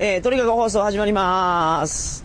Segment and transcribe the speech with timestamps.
[0.00, 2.24] えー、とにかく放送始まりまーす。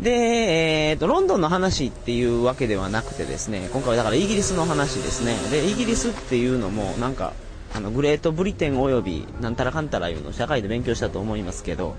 [0.00, 5.34] で、えーと、ロンドンの話っていうわけではなくてですね、今回はだからイギリスの話ですね。
[5.50, 7.34] で、イギリスっていうのも、なんか、
[7.74, 11.94] あの、グレートブリテン及び、なんたらかんたらいうのを社会で勉強したと思いますけど、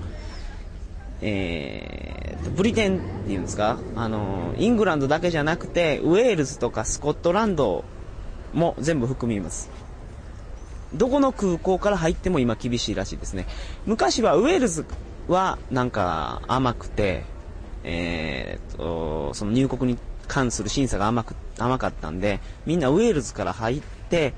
[1.21, 3.77] えー、ブリテンっていうんですか？
[3.95, 7.85] あの、イングランドだけじゃなくて、ウェールズとかスコットランド
[8.53, 9.69] も全部含みます。
[10.93, 13.47] どこの空港から入っても今厳しいらしいですね。
[13.85, 14.85] 昔はウェールズ
[15.27, 17.23] はなんか甘くて、
[17.83, 24.33] えーっと、その入国に関する審査が甘く、甘かったんで、みんなウェールズから入って、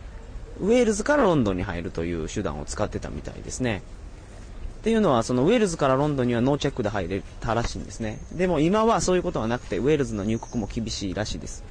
[0.59, 3.81] ウェールズからロンドンに入るという手段を使ってたみたいですね。
[4.79, 8.19] っていうのは、そのウェールズからロンドンにはノーチェックで入れたらしいんですね。
[8.33, 11.63] でも今はそういうことはなくて、ウェールズの入国も厳しいらしいです。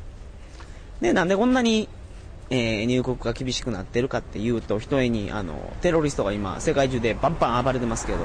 [1.02, 1.88] で、なんでこんなに、
[2.48, 8.18] えー入国が厳しくなってるかっていうと、ひとえに、あの、テロリストが今、世界中でバンバン暴れてますけど、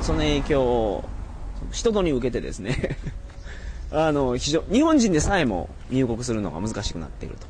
[0.00, 1.04] その影響を、
[1.70, 2.96] 人とに受けてですね、
[3.92, 7.46] あの、非常、日本人でさえも入国するのが難しくなっていると。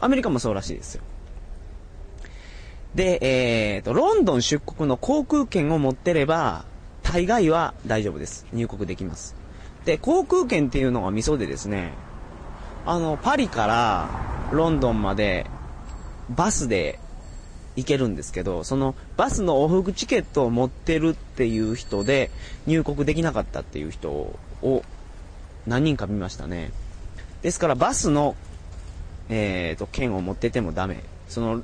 [0.00, 1.02] アメリカもそうらしいですよ。
[2.94, 6.64] で、えーと、ロンドン出国の航空券を持ってれば、
[7.02, 8.46] 大概は大丈夫です。
[8.52, 9.34] 入国できます。
[9.84, 11.92] で、航空券っていうのがミソでですね、
[12.86, 14.08] あの、パリから
[14.52, 15.46] ロンドンまで
[16.30, 16.98] バスで
[17.76, 22.30] 行けるんですけど、そのバスの往復チケットを持ってるっていう人で
[22.66, 24.82] 入国できなかったっていう人を
[25.66, 26.72] 何人か見ましたね。
[27.42, 28.34] ですからバスの、
[29.28, 31.02] えーと、券を持っててもダメ。
[31.28, 31.62] その、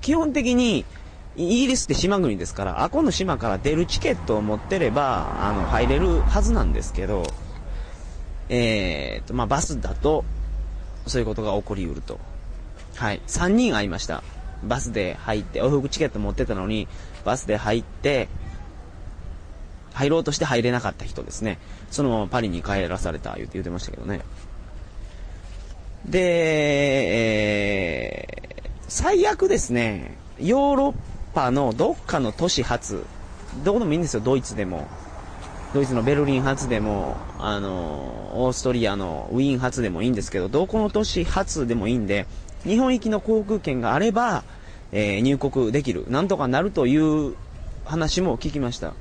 [0.00, 0.84] 基本的に
[1.36, 7.24] イギリスって島国ですから、あこの島から出るチケットを持ってれば、あの、入れるはずなんですけど、
[8.48, 10.24] えーと、まあ、バスだと、
[11.06, 12.18] そういうことが起こりうると。
[12.96, 13.20] はい。
[13.26, 14.22] 3人会いました。
[14.64, 16.88] バスで入って、往復チケット持ってたのに、
[17.24, 18.28] バスで入って、
[19.92, 21.58] 入ろうとして入れなかった人ですね。
[21.90, 24.22] そのままパリに帰らされた、言って言ってましたけどね。
[26.04, 26.20] で、
[28.20, 28.37] えー、
[28.88, 30.94] 最悪ですね、ヨーロッ
[31.34, 33.04] パのどっかの都市発、
[33.62, 34.88] どこでもいいんですよ、ドイツでも。
[35.74, 42.26] ドイツのベルリン発でも、あの、オーストリアのウィーン発でもいいんですけど、どこの都市発でもいいんで、
[42.64, 44.42] 日本行きの航空券があれば、
[44.90, 46.06] えー入国できる。
[46.08, 47.34] なんとかなるという
[47.84, 48.94] 話も聞きました。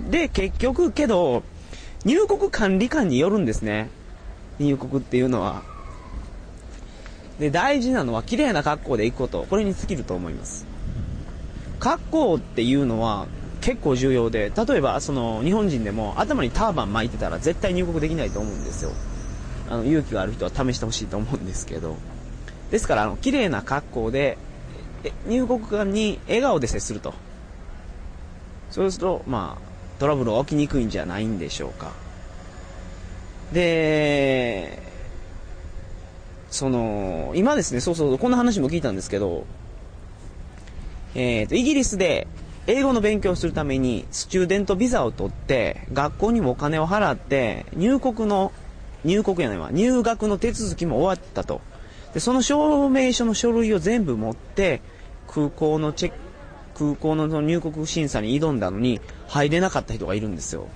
[0.00, 1.44] で、結局、けど、
[2.04, 3.88] 入国管理官によるんですね。
[4.58, 5.62] 入国っていうのは。
[7.38, 9.46] で、大事なのは綺麗な格好で行くこと。
[9.48, 10.66] これに尽きると思います。
[11.78, 13.26] 格好っていうのは
[13.60, 18.90] 結構重要で、例えば、その、日本人でも頭にターバン巻いてたら絶対入国できないと思うんですよ。
[19.70, 21.96] あの、勇気がある人は試してほしいと思うんですけど。
[22.70, 24.38] ですから、あの、綺麗な格好で、
[25.26, 27.14] 入国官に笑顔で接すると。
[28.70, 31.92] そうすると、まあ、トラブルは起きにくいんじゃないんでしょうか。
[33.52, 34.87] で、
[36.50, 39.44] その、今ですね、そうそう、こんな話も聞いたんですけど、
[41.14, 42.26] えっ、と、イギリスで
[42.66, 48.52] 英語の勉強をするために、スチューデントビザを取って、学校にもお金を払って、入国の、
[49.04, 51.60] 入国やないわ、入学の手続きも終わったと。
[52.12, 54.82] で、その証明書の書類を全部持って、
[55.26, 56.18] 空港のチェック、
[56.74, 60.68] 空港のの入国審査に挑んだのに、入れなかった人がいるんですよ。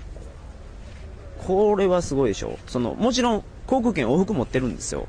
[1.47, 2.59] これはすごいでしょ。
[2.67, 5.09] その、もちろん、航空券往復持ってるんですよ。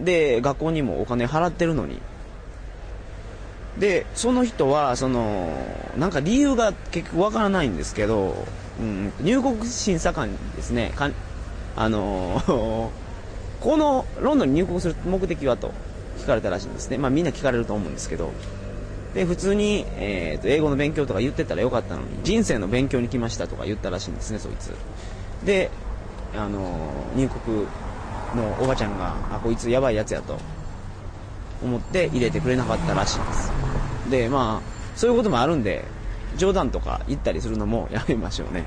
[0.00, 2.00] で、学校にもお金払ってるのに。
[3.78, 5.48] で、その人は、その、
[5.98, 8.46] なんか理由が結局わからないんですけど、
[8.80, 11.10] うん、入国審査官にですね、か
[11.76, 12.42] あの
[13.60, 15.72] このロンドンに入国する目的はと
[16.18, 16.98] 聞かれたらしいんですね。
[16.98, 18.32] まあみんな聞かれると思うんですけど。
[19.14, 24.74] で、普通に、えーと、英語の勉強とか言ってたらよかったのに、人生の勉強に来ましたとか言ったらしいんですね、そいつ。
[25.44, 25.70] で、
[26.36, 26.60] あの
[27.14, 27.66] 入国
[28.34, 30.38] のおばちゃんが、あ、こいつやばいやつやと
[31.62, 33.52] 思って入れてくれなかったらしいです。
[34.10, 35.84] で、まあ、そういうこともあるんで、
[36.36, 38.66] 冗談とか言ったりするのも やめましょうね。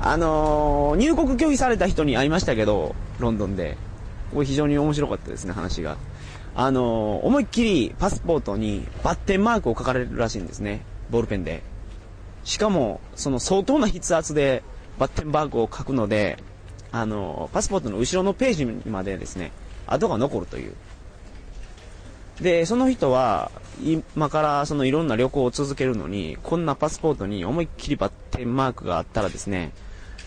[0.00, 3.76] あのー、入国拒否された人に会いましたけど、ロンドンで。
[4.34, 5.96] これ非常に面白かったですね、話が。
[6.56, 10.84] あのー、思いっきりパスポートにバッテンマークを書かれるらしいんですね。
[11.10, 11.62] ボールペンで。
[12.44, 14.64] しかも、その相当な筆圧で
[14.98, 16.38] バッテンマークを書くので、
[16.92, 19.50] あの、パスポートの後ろのページまでですね、
[19.86, 20.74] 跡が残るという。
[22.40, 23.50] で、その人は、
[23.82, 29.72] 今からそのいろんな旅行を続けるのに、こんなパスポートに思いっきりバッテンマークがあったらですね、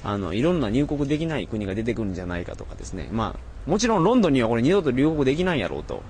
[0.03, 3.09] あの、いろんな入国できない国が出てくるんじゃないかとかですね。
[3.11, 6.03] まあ、もちろんロンドンにはこれ二度と入国できないやろうと。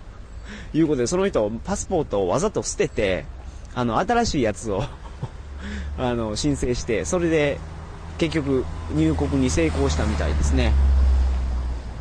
[0.74, 3.26] いうことで、その人、パスポートをわざと捨てて、
[3.74, 4.84] あの、新しいやつを
[5.98, 7.58] あの、申請して、それで、
[8.18, 8.64] 結局、
[8.94, 10.72] 入国に成功したみたいですね。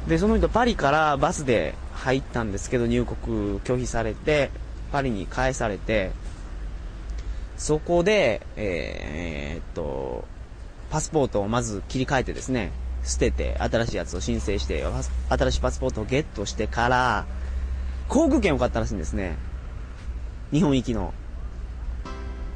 [0.08, 4.52] で、その人、パリからバスで入ったんですけど、入国拒否されて、
[4.92, 6.12] パリに返されて、
[7.58, 10.26] そこで、えー、っと、
[10.90, 12.72] パスポートをまず切り替えてですね、
[13.04, 14.84] 捨てて、新しいやつを申請して、
[15.30, 17.26] 新しいパスポートをゲットしてから、
[18.10, 19.38] 航空券を買ったらしいんですね。
[20.52, 21.14] 日本行きの。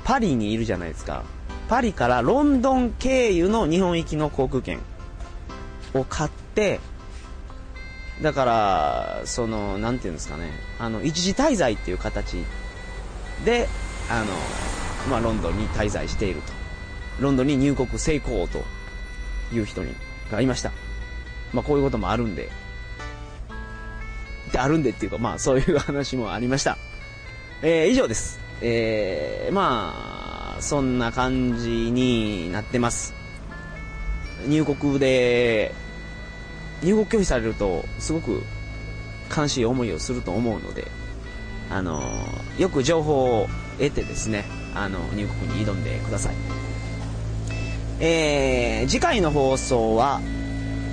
[0.03, 1.23] パリにいるじゃないですか。
[1.67, 4.79] パリからロンドン経由の日本行きの航空券
[5.93, 6.79] を買って、
[8.21, 12.37] だから、その、なんていうんですかね、あの、一時滞在っていう形
[13.43, 13.67] で、
[14.09, 14.25] あの、
[15.09, 16.53] まあ、ロンドンに滞在していると。
[17.19, 18.63] ロンドンに入国成功と
[19.53, 19.93] いう人に、
[20.31, 20.71] がいました。
[21.53, 22.49] まあ、こういうこともあるんで、
[24.51, 26.77] で、あるんでっていうか、まあ、そういう話もありました。
[27.61, 28.39] えー、以上です。
[28.61, 30.14] えー、まあ、
[30.59, 33.13] そんな感じになってます。
[34.47, 35.73] 入国で、
[36.83, 38.43] 入国拒否されると、すごく
[39.35, 40.87] 悲しい思いをすると思うので、
[41.69, 42.03] あの
[42.59, 46.35] よく情報を得てですね、あの、入国に挑んでください。
[47.99, 50.21] えー、次回の放送は、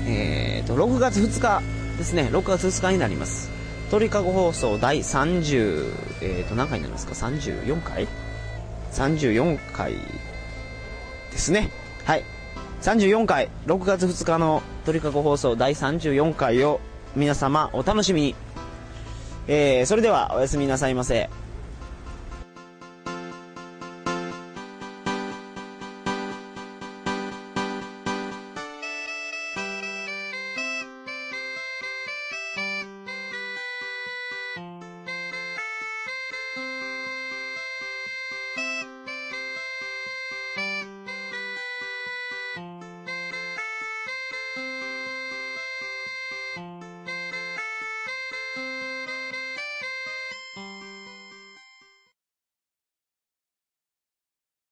[0.07, 1.63] えーと、6月2日
[1.99, 3.51] ですね、6月2日になります。
[3.91, 5.93] 鳥かご放送第30、
[6.23, 8.09] えーと、何回になりますか ?34 回？
[8.93, 9.95] ?34 回
[11.31, 11.71] ですね。
[12.05, 12.25] はい。
[12.83, 16.81] 34回、6月2日の鳥かご放送第34回を
[17.15, 18.35] 皆様お楽しみに。
[19.49, 21.29] えー、それではおやすみなさいませ。